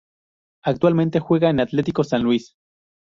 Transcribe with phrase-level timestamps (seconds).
[0.63, 2.55] Actualmente juega en Atletico San Luis.